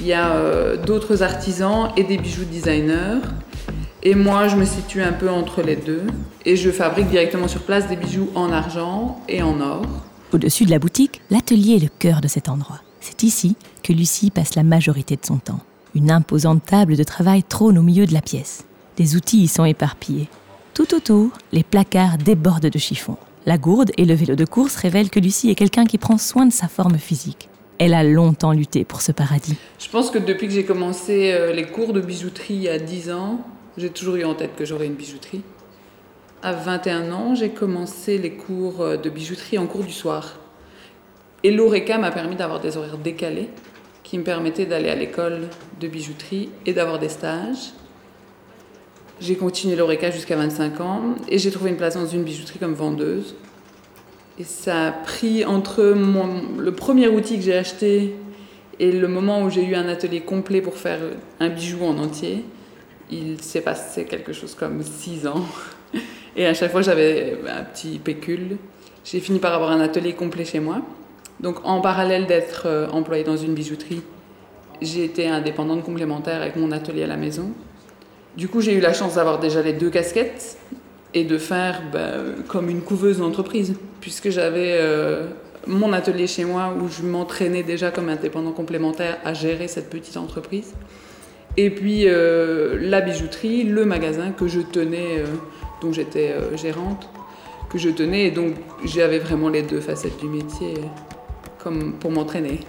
Il 0.00 0.06
y 0.06 0.12
a 0.12 0.32
euh, 0.32 0.76
d'autres 0.76 1.22
artisans 1.22 1.90
et 1.96 2.04
des 2.04 2.18
bijoux 2.18 2.44
designers. 2.44 3.20
Et 4.02 4.14
moi, 4.14 4.48
je 4.48 4.56
me 4.56 4.64
situe 4.64 5.02
un 5.02 5.12
peu 5.12 5.30
entre 5.30 5.62
les 5.62 5.76
deux. 5.76 6.02
Et 6.44 6.56
je 6.56 6.70
fabrique 6.70 7.08
directement 7.08 7.48
sur 7.48 7.62
place 7.62 7.88
des 7.88 7.96
bijoux 7.96 8.30
en 8.34 8.52
argent 8.52 9.20
et 9.28 9.42
en 9.42 9.60
or. 9.60 10.05
Au-dessus 10.32 10.64
de 10.64 10.70
la 10.70 10.80
boutique, 10.80 11.20
l'atelier 11.30 11.76
est 11.76 11.82
le 11.82 11.90
cœur 11.98 12.20
de 12.20 12.28
cet 12.28 12.48
endroit. 12.48 12.80
C'est 13.00 13.22
ici 13.22 13.54
que 13.84 13.92
Lucie 13.92 14.32
passe 14.32 14.56
la 14.56 14.64
majorité 14.64 15.14
de 15.14 15.24
son 15.24 15.36
temps. 15.36 15.60
Une 15.94 16.10
imposante 16.10 16.64
table 16.64 16.96
de 16.96 17.04
travail 17.04 17.44
trône 17.44 17.78
au 17.78 17.82
milieu 17.82 18.06
de 18.06 18.12
la 18.12 18.20
pièce. 18.20 18.64
Des 18.96 19.14
outils 19.14 19.44
y 19.44 19.48
sont 19.48 19.64
éparpillés. 19.64 20.28
Tout 20.74 20.94
autour, 20.94 21.30
les 21.52 21.62
placards 21.62 22.18
débordent 22.18 22.66
de 22.66 22.78
chiffons. 22.78 23.16
La 23.46 23.56
gourde 23.56 23.92
et 23.96 24.04
le 24.04 24.14
vélo 24.14 24.34
de 24.34 24.44
course 24.44 24.74
révèlent 24.74 25.10
que 25.10 25.20
Lucie 25.20 25.50
est 25.50 25.54
quelqu'un 25.54 25.86
qui 25.86 25.96
prend 25.96 26.18
soin 26.18 26.44
de 26.44 26.52
sa 26.52 26.66
forme 26.66 26.98
physique. 26.98 27.48
Elle 27.78 27.94
a 27.94 28.02
longtemps 28.02 28.52
lutté 28.52 28.84
pour 28.84 29.02
ce 29.02 29.12
paradis. 29.12 29.56
Je 29.78 29.88
pense 29.88 30.10
que 30.10 30.18
depuis 30.18 30.48
que 30.48 30.54
j'ai 30.54 30.64
commencé 30.64 31.32
euh, 31.32 31.52
les 31.52 31.66
cours 31.66 31.92
de 31.92 32.00
bijouterie 32.00 32.68
a 32.68 32.78
10 32.78 33.12
ans, 33.12 33.40
j'ai 33.78 33.90
toujours 33.90 34.16
eu 34.16 34.24
en 34.24 34.34
tête 34.34 34.56
que 34.56 34.64
j'aurais 34.64 34.86
une 34.86 34.94
bijouterie. 34.94 35.42
À 36.46 36.52
21 36.52 37.10
ans, 37.10 37.34
j'ai 37.34 37.48
commencé 37.48 38.18
les 38.18 38.30
cours 38.30 38.80
euh, 38.80 38.96
de 38.96 39.10
bijouterie 39.10 39.58
en 39.58 39.66
cours 39.66 39.82
du 39.82 39.92
soir. 39.92 40.38
Et 41.42 41.50
l'ORECA 41.50 41.98
m'a 41.98 42.12
permis 42.12 42.36
d'avoir 42.36 42.60
des 42.60 42.76
horaires 42.76 42.98
décalés 42.98 43.48
qui 44.04 44.16
me 44.16 44.22
permettaient 44.22 44.64
d'aller 44.64 44.88
à 44.88 44.94
l'école 44.94 45.48
de 45.80 45.88
bijouterie 45.88 46.50
et 46.64 46.72
d'avoir 46.72 47.00
des 47.00 47.08
stages. 47.08 47.72
J'ai 49.18 49.34
continué 49.34 49.74
l'ORECA 49.74 50.12
jusqu'à 50.12 50.36
25 50.36 50.80
ans 50.80 51.00
et 51.28 51.38
j'ai 51.38 51.50
trouvé 51.50 51.70
une 51.70 51.76
place 51.76 51.94
dans 51.94 52.06
une 52.06 52.22
bijouterie 52.22 52.60
comme 52.60 52.74
vendeuse. 52.74 53.34
Et 54.38 54.44
ça 54.44 54.86
a 54.86 54.92
pris 54.92 55.44
entre 55.44 55.82
le 55.82 56.72
premier 56.76 57.08
outil 57.08 57.38
que 57.38 57.42
j'ai 57.42 57.56
acheté 57.56 58.14
et 58.78 58.92
le 58.92 59.08
moment 59.08 59.42
où 59.42 59.50
j'ai 59.50 59.64
eu 59.64 59.74
un 59.74 59.88
atelier 59.88 60.20
complet 60.20 60.60
pour 60.60 60.74
faire 60.76 61.00
un 61.40 61.48
bijou 61.48 61.84
en 61.84 61.98
entier, 61.98 62.44
il 63.10 63.42
s'est 63.42 63.62
passé 63.62 64.04
quelque 64.04 64.32
chose 64.32 64.54
comme 64.54 64.84
6 64.84 65.26
ans. 65.26 65.44
Et 66.36 66.46
à 66.46 66.54
chaque 66.54 66.70
fois, 66.70 66.82
j'avais 66.82 67.38
un 67.48 67.64
petit 67.64 67.98
pécule. 67.98 68.58
J'ai 69.04 69.20
fini 69.20 69.38
par 69.38 69.54
avoir 69.54 69.70
un 69.70 69.80
atelier 69.80 70.12
complet 70.12 70.44
chez 70.44 70.60
moi. 70.60 70.82
Donc, 71.40 71.56
en 71.64 71.80
parallèle 71.80 72.26
d'être 72.26 72.64
euh, 72.66 72.88
employée 72.90 73.24
dans 73.24 73.36
une 73.36 73.54
bijouterie, 73.54 74.02
j'ai 74.82 75.04
été 75.04 75.28
indépendante 75.28 75.82
complémentaire 75.82 76.42
avec 76.42 76.56
mon 76.56 76.72
atelier 76.72 77.04
à 77.04 77.06
la 77.06 77.16
maison. 77.16 77.52
Du 78.36 78.48
coup, 78.48 78.60
j'ai 78.60 78.74
eu 78.74 78.80
la 78.80 78.92
chance 78.92 79.14
d'avoir 79.14 79.38
déjà 79.38 79.62
les 79.62 79.72
deux 79.72 79.88
casquettes 79.88 80.58
et 81.14 81.24
de 81.24 81.38
faire 81.38 81.82
bah, 81.90 82.12
comme 82.48 82.68
une 82.68 82.82
couveuse 82.82 83.18
d'entreprise, 83.18 83.74
puisque 84.00 84.28
j'avais 84.28 84.76
euh, 84.78 85.28
mon 85.66 85.92
atelier 85.94 86.26
chez 86.26 86.44
moi 86.44 86.74
où 86.78 86.88
je 86.88 87.02
m'entraînais 87.02 87.62
déjà 87.62 87.90
comme 87.90 88.10
indépendant 88.10 88.52
complémentaire 88.52 89.18
à 89.24 89.32
gérer 89.32 89.68
cette 89.68 89.88
petite 89.88 90.18
entreprise. 90.18 90.74
Et 91.56 91.70
puis 91.70 92.02
euh, 92.06 92.76
la 92.78 93.00
bijouterie, 93.00 93.64
le 93.64 93.86
magasin 93.86 94.32
que 94.32 94.46
je 94.46 94.60
tenais, 94.60 95.22
dont 95.80 95.92
j'étais 95.92 96.34
gérante, 96.56 97.08
que 97.68 97.78
je 97.78 97.90
tenais, 97.90 98.26
et 98.26 98.30
donc 98.30 98.54
j'avais 98.84 99.18
vraiment 99.18 99.48
les 99.48 99.62
deux 99.62 99.80
facettes 99.80 100.18
du 100.18 100.28
métier 100.28 100.74
comme 101.58 101.94
pour 101.94 102.10
m'entraîner. 102.10 102.60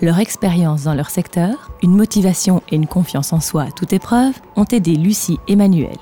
Leur 0.00 0.20
expérience 0.20 0.84
dans 0.84 0.94
leur 0.94 1.10
secteur, 1.10 1.72
une 1.82 1.96
motivation 1.96 2.62
et 2.70 2.76
une 2.76 2.86
confiance 2.86 3.32
en 3.32 3.40
soi 3.40 3.62
à 3.62 3.70
toute 3.72 3.92
épreuve 3.92 4.34
ont 4.54 4.64
aidé 4.64 4.92
Lucie 4.92 5.38
et 5.48 5.56
Manuel 5.56 5.96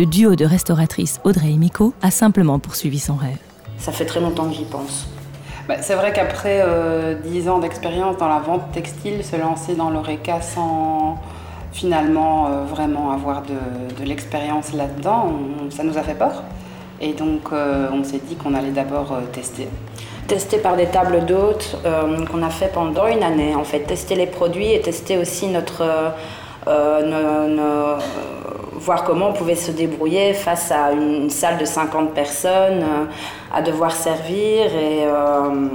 le 0.00 0.06
duo 0.06 0.34
de 0.34 0.46
restauratrices 0.46 1.20
Audrey 1.24 1.50
et 1.50 1.56
Miko 1.56 1.92
a 2.00 2.10
simplement 2.10 2.58
poursuivi 2.58 2.98
son 2.98 3.16
rêve. 3.16 3.36
Ça 3.76 3.92
fait 3.92 4.06
très 4.06 4.18
longtemps 4.18 4.48
que 4.48 4.54
j'y 4.54 4.64
pense. 4.64 5.06
Bah, 5.68 5.82
c'est 5.82 5.94
vrai 5.94 6.12
qu'après 6.14 6.62
euh, 6.64 7.14
dix 7.22 7.42
10 7.42 7.48
ans 7.50 7.58
d'expérience 7.58 8.16
dans 8.16 8.28
la 8.28 8.38
vente 8.38 8.72
textile, 8.72 9.22
se 9.22 9.36
lancer 9.36 9.74
dans 9.74 9.90
l'ORECA 9.90 10.40
sans 10.40 11.18
finalement 11.72 12.46
euh, 12.46 12.64
vraiment 12.64 13.10
avoir 13.10 13.42
de, 13.42 14.04
l'expérience 14.04 14.72
là-dedans, 14.72 15.32
ça 15.70 15.84
nous 15.84 15.96
a 15.98 16.02
fait 16.02 16.14
peur. 16.14 16.42
Et 17.00 17.12
donc 17.12 17.52
euh, 17.52 17.88
on 17.92 18.04
s'est 18.04 18.20
dit 18.26 18.36
qu'on 18.36 18.54
allait 18.54 18.70
d'abord 18.70 19.14
tester. 19.32 19.68
Tester 20.26 20.58
par 20.58 20.76
des 20.76 20.86
tables 20.86 21.24
d'hôtes 21.26 21.76
qu'on 22.30 22.42
a 22.42 22.50
fait 22.50 22.72
pendant 22.72 23.06
une 23.06 23.22
année 23.22 23.54
en 23.54 23.64
fait. 23.64 23.80
Tester 23.80 24.14
les 24.14 24.26
produits 24.26 24.72
et 24.72 24.80
tester 24.80 25.18
aussi 25.18 25.48
notre 25.48 25.84
euh, 26.66 27.96
voir 28.74 29.04
comment 29.04 29.28
on 29.28 29.32
pouvait 29.32 29.54
se 29.54 29.70
débrouiller 29.70 30.32
face 30.32 30.72
à 30.72 30.92
une 30.92 31.30
salle 31.30 31.58
de 31.58 31.64
50 31.64 32.14
personnes, 32.14 32.82
euh, 32.82 33.04
à 33.52 33.62
devoir 33.62 33.92
servir 33.92 34.66
euh, 34.72 35.68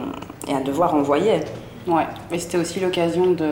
et, 0.47 0.53
à 0.53 0.59
devoir 0.61 0.95
envoyer. 0.95 1.41
Ouais, 1.87 2.07
et 2.31 2.39
c'était 2.39 2.57
aussi 2.57 2.79
l'occasion 2.79 3.31
de 3.31 3.49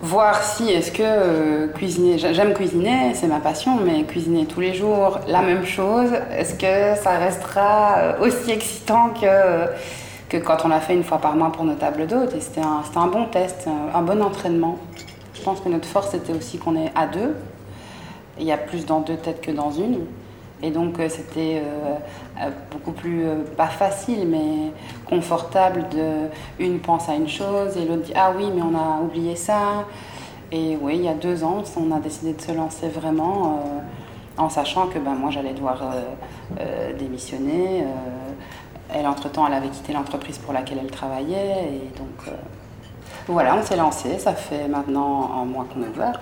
voir 0.00 0.42
si 0.42 0.70
est-ce 0.70 0.92
que 0.92 1.66
cuisiner, 1.68 2.18
j'aime 2.18 2.54
cuisiner, 2.54 3.14
c'est 3.14 3.26
ma 3.26 3.40
passion, 3.40 3.78
mais 3.84 4.04
cuisiner 4.04 4.46
tous 4.46 4.60
les 4.60 4.74
jours 4.74 5.18
la 5.26 5.42
même 5.42 5.64
chose, 5.64 6.10
est-ce 6.36 6.54
que 6.54 7.00
ça 7.02 7.18
restera 7.18 8.16
aussi 8.20 8.50
excitant 8.50 9.10
que, 9.10 9.66
que 10.28 10.36
quand 10.36 10.58
on 10.64 10.68
l'a 10.68 10.80
fait 10.80 10.94
une 10.94 11.04
fois 11.04 11.18
par 11.18 11.34
mois 11.34 11.50
pour 11.50 11.64
nos 11.64 11.74
tables 11.74 12.06
d'hôtes 12.06 12.34
c'était 12.40 12.60
un, 12.60 12.82
un 12.94 13.06
bon 13.06 13.24
test, 13.26 13.66
un 13.94 14.02
bon 14.02 14.22
entraînement. 14.22 14.78
Je 15.34 15.42
pense 15.42 15.60
que 15.60 15.68
notre 15.68 15.86
force 15.86 16.14
était 16.14 16.32
aussi 16.32 16.58
qu'on 16.58 16.76
est 16.76 16.92
à 16.94 17.06
deux. 17.06 17.34
Il 18.38 18.44
y 18.44 18.52
a 18.52 18.58
plus 18.58 18.86
dans 18.86 19.00
deux 19.00 19.16
têtes 19.16 19.40
que 19.40 19.50
dans 19.50 19.70
une. 19.70 20.00
Et 20.62 20.70
donc 20.70 20.98
euh, 20.98 21.08
c'était 21.08 21.62
euh, 21.64 21.94
euh, 22.40 22.50
beaucoup 22.70 22.92
plus, 22.92 23.24
pas 23.56 23.68
facile, 23.68 24.26
mais 24.26 24.72
confortable 25.08 25.84
de 25.90 26.28
une 26.58 26.80
pense 26.80 27.08
à 27.08 27.14
une 27.14 27.28
chose 27.28 27.76
et 27.76 27.84
l'autre 27.84 28.02
dit 28.02 28.12
ah 28.16 28.32
oui 28.36 28.50
mais 28.54 28.62
on 28.62 28.76
a 28.76 29.00
oublié 29.02 29.36
ça. 29.36 29.86
Et 30.50 30.78
oui, 30.80 30.96
il 30.96 31.04
y 31.04 31.08
a 31.08 31.14
deux 31.14 31.44
ans, 31.44 31.62
on 31.76 31.94
a 31.94 32.00
décidé 32.00 32.32
de 32.32 32.40
se 32.40 32.52
lancer 32.52 32.88
vraiment 32.88 33.60
en 34.38 34.48
sachant 34.48 34.86
que 34.86 34.98
ben, 34.98 35.14
moi 35.14 35.30
j'allais 35.30 35.52
devoir 35.52 35.82
démissionner. 36.98 37.84
elle 38.88 39.06
entre-temps, 39.06 39.46
elle 39.46 39.52
avait 39.52 39.68
quitté 39.68 39.92
l'entreprise 39.92 40.38
pour 40.38 40.54
laquelle 40.54 40.78
elle 40.80 40.90
travaillait 40.90 41.68
et 41.74 41.98
donc 41.98 42.34
voilà, 43.26 43.56
on 43.56 43.62
s'est 43.62 43.76
lancé, 43.76 44.18
ça 44.18 44.32
fait 44.32 44.68
maintenant 44.68 45.30
un 45.42 45.44
mois 45.44 45.66
qu'on 45.70 45.82
est 45.82 45.88
ouvert. 45.88 46.18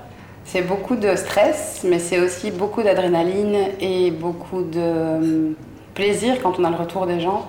C'est 0.48 0.62
beaucoup 0.62 0.94
de 0.94 1.16
stress, 1.16 1.84
mais 1.84 1.98
c'est 1.98 2.20
aussi 2.20 2.52
beaucoup 2.52 2.80
d'adrénaline 2.80 3.56
et 3.80 4.12
beaucoup 4.12 4.62
de 4.62 4.78
hum, 4.80 5.54
plaisir 5.92 6.36
quand 6.40 6.60
on 6.60 6.64
a 6.64 6.70
le 6.70 6.76
retour 6.76 7.04
des 7.04 7.18
gens 7.18 7.48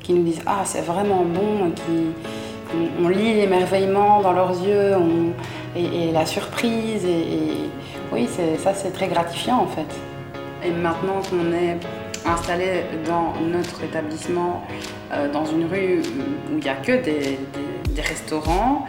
qui 0.00 0.14
nous 0.14 0.22
disent 0.22 0.40
Ah, 0.46 0.62
c'est 0.64 0.80
vraiment 0.80 1.24
bon, 1.26 1.72
qui, 1.72 2.14
on, 3.04 3.08
lit 3.08 3.34
l'émerveillement 3.34 4.22
dans 4.22 4.32
leurs 4.32 4.58
yeux 4.64 4.94
et, 5.76 6.10
la 6.10 6.24
surprise. 6.24 7.04
Et, 7.04 7.68
oui, 8.10 8.26
ça, 8.58 8.72
c'est 8.72 8.92
très 8.92 9.08
gratifiant 9.08 9.58
en 9.58 9.66
fait. 9.66 9.94
Et 10.66 10.70
maintenant 10.70 11.20
qu'on 11.28 11.52
est 11.52 11.76
installé 12.24 12.84
dans 13.06 13.34
notre 13.46 13.84
établissement, 13.84 14.62
euh, 15.12 15.30
dans 15.30 15.44
une 15.44 15.66
rue 15.66 16.00
où 16.00 16.56
il 16.56 16.64
n'y 16.64 16.68
a 16.70 16.76
que 16.76 16.92
des 16.92 17.38
restaurants. 18.00 18.86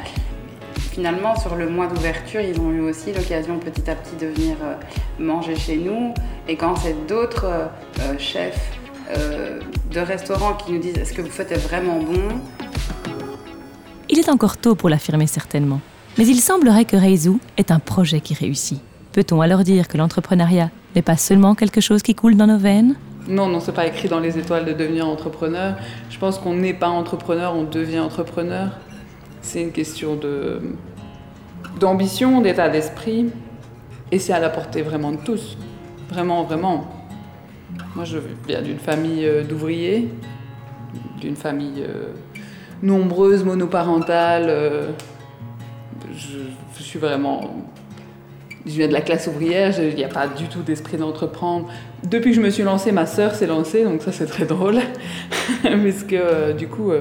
Finalement, 0.94 1.36
sur 1.36 1.56
le 1.56 1.68
mois 1.68 1.88
d'ouverture, 1.88 2.40
ils 2.40 2.60
ont 2.60 2.70
eu 2.70 2.82
aussi 2.82 3.12
l'occasion 3.14 3.58
petit 3.58 3.90
à 3.90 3.96
petit 3.96 4.16
de 4.16 4.28
venir 4.28 4.58
euh, 4.62 4.76
manger 5.18 5.56
chez 5.56 5.76
nous. 5.76 6.14
Et 6.48 6.56
quand 6.56 6.76
c'est 6.76 7.08
d'autres 7.08 7.46
euh, 7.46 7.66
euh, 8.02 8.20
chefs 8.20 8.78
de 9.92 10.00
restaurants 10.00 10.54
qui 10.54 10.72
nous 10.72 10.80
disent 10.80 10.98
est-ce 10.98 11.14
que 11.14 11.22
vous 11.24 11.32
faites 11.32 11.52
est 11.52 11.58
vraiment 11.58 11.98
bon? 11.98 12.40
Il 14.08 14.20
est 14.20 14.30
encore 14.30 14.58
tôt 14.58 14.76
pour 14.76 14.88
l'affirmer 14.88 15.26
certainement. 15.26 15.82
Mais 16.20 16.28
il 16.28 16.40
semblerait 16.40 16.86
que 16.86 16.96
Reizu 16.96 17.40
est 17.58 17.72
un 17.72 17.80
projet 17.80 18.22
qui 18.22 18.36
réussit. 18.36 18.80
Peut-on 19.14 19.42
alors 19.42 19.64
dire 19.64 19.88
que 19.88 19.98
l'entrepreneuriat 19.98 20.70
n'est 20.96 21.02
pas 21.02 21.18
seulement 21.18 21.56
quelque 21.56 21.82
chose 21.82 22.04
qui 22.04 22.14
coule 22.14 22.38
dans 22.38 22.48
nos 22.48 22.60
veines? 22.60 22.96
Non, 23.28 23.48
non, 23.48 23.60
c'est 23.60 23.74
pas 23.74 23.88
écrit 23.88 24.10
dans 24.10 24.20
les 24.20 24.38
étoiles 24.38 24.66
de 24.66 24.74
devenir 24.74 25.08
entrepreneur. 25.08 25.76
Je 26.12 26.20
pense 26.20 26.38
qu'on 26.38 26.54
n'est 26.54 26.74
pas 26.74 26.90
entrepreneur, 26.90 27.56
on 27.56 27.64
devient 27.64 28.00
entrepreneur. 28.00 28.70
C'est 29.44 29.62
une 29.62 29.72
question 29.72 30.16
de 30.16 30.60
d'ambition, 31.80 32.42
d'état 32.42 32.70
d'esprit, 32.70 33.28
et 34.12 34.18
c'est 34.18 34.34
à 34.34 34.40
la 34.40 34.50
portée 34.50 34.82
vraiment 34.82 35.12
de 35.12 35.18
tous. 35.18 35.58
Vraiment, 36.10 36.44
vraiment. 36.44 36.88
Moi, 37.96 38.06
je 38.06 38.20
viens 38.48 38.62
d'une 38.62 38.80
famille 38.80 39.26
euh, 39.26 39.44
d'ouvriers, 39.44 40.08
d'une 41.20 41.36
famille 41.36 41.84
euh, 41.84 42.14
nombreuse, 42.82 43.44
monoparentale. 43.44 44.46
Euh, 44.48 44.92
je, 46.16 46.82
suis 46.82 47.00
vraiment. 47.00 47.66
Je 48.66 48.72
viens 48.72 48.88
de 48.88 48.94
la 48.94 49.02
classe 49.02 49.28
ouvrière, 49.28 49.78
il 49.78 49.96
n'y 49.96 50.06
a 50.06 50.10
pas 50.10 50.28
du 50.28 50.46
tout 50.46 50.62
d'esprit 50.62 50.98
d'entreprendre. 50.98 51.68
Depuis 52.04 52.32
que 52.32 52.38
je 52.38 52.42
me 52.42 52.50
suis 52.50 52.64
lancée, 52.64 52.94
ma 52.94 53.06
sœur 53.06 53.36
s'est 53.36 53.48
lancée, 53.48 53.84
donc 53.84 54.02
ça 54.04 54.14
c'est 54.14 54.26
très 54.26 54.46
drôle. 54.46 54.80
Parce 55.64 56.04
que 56.04 56.54
du 56.54 56.68
coup, 56.68 56.94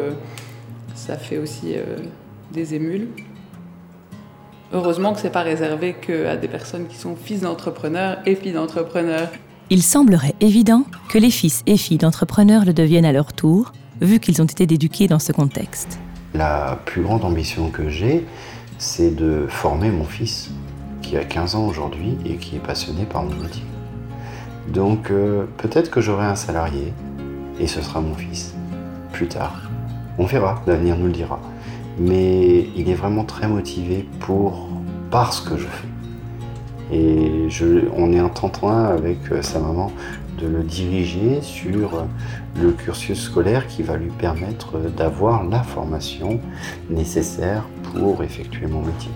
ça 0.94 1.16
fait 1.16 1.38
aussi 1.38 1.76
des 2.52 2.74
émules. 2.74 3.08
Heureusement 4.72 5.12
que 5.12 5.20
c'est 5.20 5.30
pas 5.30 5.42
réservé 5.42 5.94
qu'à 5.94 6.36
des 6.36 6.48
personnes 6.48 6.86
qui 6.86 6.96
sont 6.96 7.16
fils 7.16 7.40
d'entrepreneurs 7.40 8.18
et 8.24 8.34
filles 8.34 8.52
d'entrepreneurs. 8.52 9.28
Il 9.70 9.82
semblerait 9.82 10.34
évident 10.40 10.84
que 11.10 11.18
les 11.18 11.30
fils 11.30 11.62
et 11.66 11.76
filles 11.76 11.98
d'entrepreneurs 11.98 12.64
le 12.64 12.72
deviennent 12.72 13.04
à 13.04 13.12
leur 13.12 13.32
tour, 13.32 13.72
vu 14.00 14.18
qu'ils 14.18 14.40
ont 14.40 14.46
été 14.46 14.64
éduqués 14.64 15.08
dans 15.08 15.18
ce 15.18 15.32
contexte. 15.32 15.98
La 16.34 16.78
plus 16.86 17.02
grande 17.02 17.24
ambition 17.24 17.68
que 17.68 17.88
j'ai, 17.90 18.24
c'est 18.78 19.14
de 19.14 19.46
former 19.48 19.90
mon 19.90 20.04
fils 20.04 20.50
qui 21.02 21.16
a 21.16 21.24
15 21.24 21.54
ans 21.54 21.66
aujourd'hui 21.66 22.16
et 22.24 22.36
qui 22.36 22.56
est 22.56 22.60
passionné 22.60 23.04
par 23.04 23.22
mon 23.24 23.34
métier. 23.34 23.64
Donc 24.68 25.10
euh, 25.10 25.44
peut-être 25.58 25.90
que 25.90 26.00
j'aurai 26.00 26.24
un 26.24 26.36
salarié 26.36 26.92
et 27.60 27.66
ce 27.66 27.82
sera 27.82 28.00
mon 28.00 28.14
fils. 28.14 28.54
Plus 29.12 29.28
tard. 29.28 29.68
On 30.18 30.24
verra, 30.24 30.62
l'avenir 30.66 30.96
nous 30.96 31.06
le 31.06 31.12
dira. 31.12 31.38
Mais 31.98 32.66
il 32.76 32.88
est 32.88 32.94
vraiment 32.94 33.24
très 33.24 33.48
motivé 33.48 34.06
par 35.10 35.32
ce 35.32 35.48
que 35.48 35.56
je 35.56 35.66
fais. 35.66 35.88
Et 36.92 37.48
on 37.96 38.12
est 38.12 38.20
en 38.20 38.28
train 38.28 38.84
avec 38.84 39.18
euh, 39.30 39.40
sa 39.40 39.58
maman 39.60 39.92
de 40.38 40.46
le 40.46 40.62
diriger 40.62 41.40
sur 41.40 41.94
euh, 41.94 42.02
le 42.60 42.72
cursus 42.72 43.18
scolaire 43.18 43.66
qui 43.66 43.82
va 43.82 43.96
lui 43.96 44.10
permettre 44.10 44.78
d'avoir 44.78 45.44
la 45.44 45.62
formation 45.62 46.40
nécessaire 46.90 47.64
pour 47.94 48.22
effectuer 48.22 48.66
mon 48.66 48.82
métier. 48.82 49.10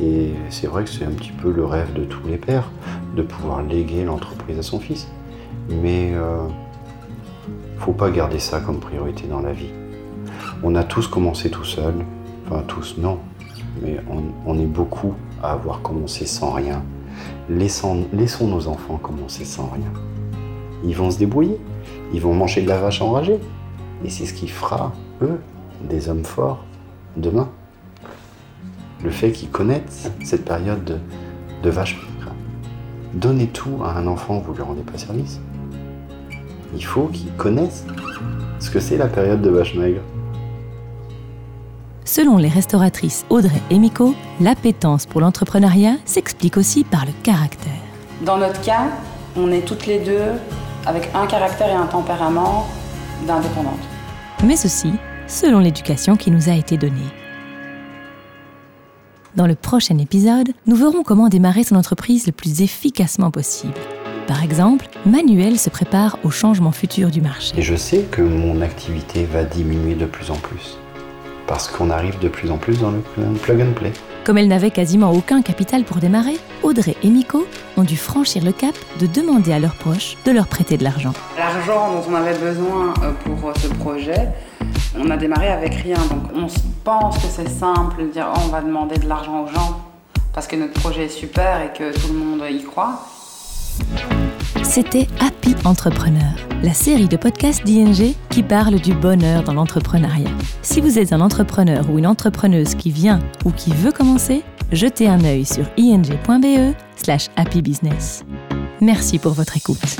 Et 0.00 0.32
c'est 0.50 0.66
vrai 0.66 0.84
que 0.84 0.90
c'est 0.90 1.04
un 1.04 1.10
petit 1.10 1.32
peu 1.32 1.52
le 1.52 1.64
rêve 1.64 1.92
de 1.92 2.04
tous 2.04 2.26
les 2.26 2.36
pères, 2.36 2.70
de 3.16 3.22
pouvoir 3.22 3.62
léguer 3.62 4.04
l'entreprise 4.04 4.58
à 4.58 4.62
son 4.62 4.80
fils. 4.80 5.08
Mais 5.68 6.12
euh, 6.14 6.46
faut 7.78 7.92
pas 7.92 8.10
garder 8.10 8.38
ça 8.38 8.60
comme 8.60 8.80
priorité 8.80 9.26
dans 9.26 9.40
la 9.40 9.52
vie. 9.52 9.70
On 10.62 10.74
a 10.74 10.82
tous 10.82 11.06
commencé 11.06 11.50
tout 11.50 11.64
seul, 11.64 11.94
enfin 12.46 12.62
tous 12.66 12.96
non, 12.98 13.18
mais 13.82 13.98
on, 14.46 14.58
est 14.58 14.66
beaucoup 14.66 15.14
à 15.42 15.52
avoir 15.52 15.82
commencé 15.82 16.26
sans 16.26 16.52
rien. 16.52 16.82
Laissons, 17.48 18.06
nos 18.12 18.68
enfants 18.68 18.96
commencer 18.96 19.44
sans 19.44 19.68
rien. 19.68 19.92
Ils 20.84 20.96
vont 20.96 21.10
se 21.10 21.18
débrouiller, 21.18 21.58
ils 22.12 22.20
vont 22.20 22.34
manger 22.34 22.62
de 22.62 22.68
la 22.68 22.78
vache 22.78 23.00
enragée. 23.00 23.38
Et 24.04 24.10
c'est 24.10 24.26
ce 24.26 24.34
qui 24.34 24.48
fera, 24.48 24.92
eux, 25.22 25.40
des 25.88 26.08
hommes 26.08 26.24
forts 26.24 26.64
demain 27.16 27.48
le 29.04 29.10
fait 29.10 29.30
qu'ils 29.30 29.50
connaissent 29.50 30.10
cette 30.24 30.44
période 30.44 30.84
de, 30.84 30.96
de 31.62 31.70
vache 31.70 31.96
maigre. 31.96 32.32
Donnez 33.14 33.46
tout 33.46 33.80
à 33.84 33.96
un 33.96 34.06
enfant, 34.06 34.38
vous 34.40 34.52
ne 34.52 34.56
lui 34.56 34.62
rendez 34.62 34.82
pas 34.82 34.98
service. 34.98 35.40
Il 36.74 36.84
faut 36.84 37.06
qu'il 37.06 37.32
connaisse 37.32 37.86
ce 38.58 38.70
que 38.70 38.80
c'est 38.80 38.96
la 38.96 39.06
période 39.06 39.40
de 39.40 39.50
vache 39.50 39.74
maigre. 39.74 40.00
Selon 42.08 42.38
les 42.38 42.48
restauratrices 42.48 43.26
Audrey 43.28 43.60
et 43.68 43.78
Miko, 43.78 44.14
l'appétence 44.40 45.04
pour 45.04 45.20
l'entrepreneuriat 45.20 45.96
s'explique 46.06 46.56
aussi 46.56 46.82
par 46.82 47.04
le 47.04 47.12
caractère. 47.22 47.82
Dans 48.24 48.38
notre 48.38 48.62
cas, 48.62 48.86
on 49.36 49.52
est 49.52 49.60
toutes 49.60 49.84
les 49.84 49.98
deux 49.98 50.32
avec 50.86 51.10
un 51.14 51.26
caractère 51.26 51.68
et 51.68 51.74
un 51.74 51.84
tempérament 51.84 52.66
d'indépendantes. 53.26 53.74
Mais 54.42 54.64
aussi 54.64 54.92
selon 55.26 55.58
l'éducation 55.58 56.16
qui 56.16 56.30
nous 56.30 56.48
a 56.48 56.54
été 56.54 56.78
donnée. 56.78 57.12
Dans 59.36 59.46
le 59.46 59.54
prochain 59.54 59.98
épisode, 59.98 60.54
nous 60.66 60.76
verrons 60.76 61.02
comment 61.02 61.28
démarrer 61.28 61.62
son 61.62 61.76
entreprise 61.76 62.24
le 62.26 62.32
plus 62.32 62.62
efficacement 62.62 63.30
possible. 63.30 63.74
Par 64.26 64.42
exemple, 64.42 64.88
Manuel 65.04 65.58
se 65.58 65.68
prépare 65.68 66.18
au 66.24 66.30
changement 66.30 66.72
futur 66.72 67.10
du 67.10 67.20
marché. 67.20 67.54
Et 67.58 67.62
je 67.62 67.76
sais 67.76 68.06
que 68.10 68.22
mon 68.22 68.62
activité 68.62 69.26
va 69.26 69.44
diminuer 69.44 69.94
de 69.94 70.06
plus 70.06 70.30
en 70.30 70.36
plus. 70.36 70.78
Parce 71.48 71.66
qu'on 71.66 71.90
arrive 71.90 72.18
de 72.18 72.28
plus 72.28 72.50
en 72.50 72.58
plus 72.58 72.78
dans 72.78 72.90
le 72.90 73.00
plug 73.42 73.62
and 73.62 73.72
play. 73.74 73.92
Comme 74.24 74.36
elle 74.36 74.48
n'avait 74.48 74.70
quasiment 74.70 75.10
aucun 75.10 75.40
capital 75.40 75.84
pour 75.84 75.96
démarrer, 75.96 76.36
Audrey 76.62 76.94
et 77.02 77.08
Miko 77.08 77.46
ont 77.78 77.82
dû 77.82 77.96
franchir 77.96 78.44
le 78.44 78.52
cap 78.52 78.74
de 79.00 79.06
demander 79.06 79.54
à 79.54 79.58
leurs 79.58 79.74
proches 79.74 80.18
de 80.26 80.30
leur 80.30 80.46
prêter 80.46 80.76
de 80.76 80.84
l'argent. 80.84 81.14
L'argent 81.38 81.94
dont 81.94 82.04
on 82.10 82.14
avait 82.14 82.38
besoin 82.38 82.92
euh, 83.02 83.12
pour 83.24 83.52
ce 83.56 83.68
projet, 83.68 84.28
on 84.94 85.08
a 85.08 85.16
démarré 85.16 85.48
avec 85.48 85.74
rien. 85.74 85.96
Donc 86.10 86.24
on 86.34 86.46
pense 86.84 87.16
que 87.16 87.28
c'est 87.28 87.48
simple 87.48 88.02
de 88.02 88.08
dire 88.08 88.28
oh, 88.34 88.40
on 88.44 88.48
va 88.48 88.60
demander 88.60 88.98
de 88.98 89.08
l'argent 89.08 89.44
aux 89.44 89.48
gens 89.48 89.80
parce 90.34 90.46
que 90.46 90.56
notre 90.56 90.78
projet 90.78 91.06
est 91.06 91.08
super 91.08 91.62
et 91.62 91.76
que 91.76 91.98
tout 91.98 92.12
le 92.12 92.18
monde 92.18 92.42
y 92.50 92.62
croit. 92.62 93.00
C'était 94.68 95.08
Happy 95.18 95.54
Entrepreneur, 95.64 96.30
la 96.62 96.74
série 96.74 97.08
de 97.08 97.16
podcasts 97.16 97.64
d'ING 97.64 98.14
qui 98.28 98.42
parle 98.42 98.78
du 98.78 98.92
bonheur 98.92 99.42
dans 99.42 99.54
l'entrepreneuriat. 99.54 100.28
Si 100.60 100.82
vous 100.82 100.98
êtes 100.98 101.14
un 101.14 101.22
entrepreneur 101.22 101.88
ou 101.90 101.98
une 101.98 102.06
entrepreneuse 102.06 102.74
qui 102.74 102.90
vient 102.90 103.18
ou 103.46 103.50
qui 103.50 103.72
veut 103.72 103.92
commencer, 103.92 104.42
jetez 104.70 105.08
un 105.08 105.24
œil 105.24 105.46
sur 105.46 105.64
ing.be 105.78 106.74
slash 106.96 107.28
happybusiness. 107.36 108.26
Merci 108.82 109.18
pour 109.18 109.32
votre 109.32 109.56
écoute. 109.56 109.96